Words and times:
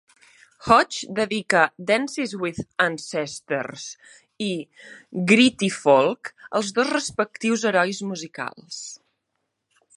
Hodge 0.67 1.09
dedica 1.17 1.65
"Dances 1.91 2.33
with 2.45 2.61
ancestres" 2.85 3.85
i 4.47 4.49
"Gritty 5.33 5.71
Folk" 5.77 6.33
als 6.61 6.75
dos 6.79 6.93
respectius 6.97 7.69
herois 7.73 8.05
musicals. 8.15 8.85